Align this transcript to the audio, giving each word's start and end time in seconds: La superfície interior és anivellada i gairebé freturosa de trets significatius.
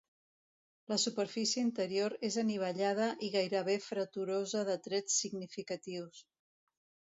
La 0.91 0.95
superfície 1.03 1.65
interior 1.65 2.15
és 2.29 2.37
anivellada 2.43 3.11
i 3.29 3.31
gairebé 3.37 3.77
freturosa 3.91 4.65
de 4.73 4.79
trets 4.91 5.21
significatius. 5.27 6.27